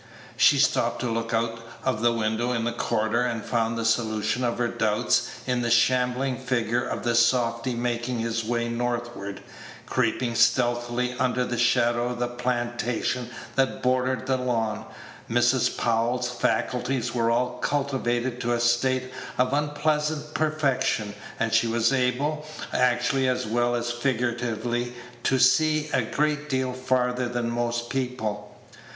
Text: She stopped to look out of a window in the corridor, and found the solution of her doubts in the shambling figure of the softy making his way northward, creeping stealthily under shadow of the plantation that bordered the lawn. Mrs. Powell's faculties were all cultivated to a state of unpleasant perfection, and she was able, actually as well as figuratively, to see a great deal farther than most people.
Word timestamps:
She 0.35 0.57
stopped 0.57 0.99
to 1.01 1.11
look 1.11 1.31
out 1.31 1.59
of 1.83 2.03
a 2.03 2.11
window 2.11 2.53
in 2.53 2.63
the 2.63 2.71
corridor, 2.71 3.21
and 3.21 3.45
found 3.45 3.77
the 3.77 3.85
solution 3.85 4.43
of 4.43 4.57
her 4.57 4.67
doubts 4.67 5.29
in 5.45 5.61
the 5.61 5.69
shambling 5.69 6.39
figure 6.39 6.83
of 6.83 7.03
the 7.03 7.13
softy 7.13 7.75
making 7.75 8.17
his 8.17 8.43
way 8.43 8.67
northward, 8.67 9.43
creeping 9.85 10.33
stealthily 10.33 11.13
under 11.19 11.55
shadow 11.55 12.07
of 12.09 12.17
the 12.19 12.27
plantation 12.27 13.29
that 13.53 13.83
bordered 13.83 14.25
the 14.25 14.37
lawn. 14.37 14.85
Mrs. 15.29 15.77
Powell's 15.77 16.31
faculties 16.31 17.13
were 17.13 17.29
all 17.29 17.59
cultivated 17.59 18.41
to 18.41 18.53
a 18.53 18.59
state 18.59 19.11
of 19.37 19.53
unpleasant 19.53 20.33
perfection, 20.33 21.13
and 21.39 21.53
she 21.53 21.67
was 21.67 21.93
able, 21.93 22.47
actually 22.73 23.27
as 23.27 23.45
well 23.45 23.75
as 23.75 23.91
figuratively, 23.91 24.95
to 25.25 25.37
see 25.37 25.91
a 25.93 26.01
great 26.01 26.49
deal 26.49 26.73
farther 26.73 27.29
than 27.29 27.51
most 27.51 27.91
people. 27.91 28.57